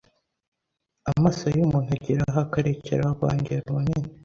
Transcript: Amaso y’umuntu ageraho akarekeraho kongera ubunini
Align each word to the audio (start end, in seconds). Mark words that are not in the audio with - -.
Amaso 1.11 1.45
y’umuntu 1.55 1.89
ageraho 1.97 2.39
akarekeraho 2.45 3.11
kongera 3.19 3.63
ubunini 3.71 4.09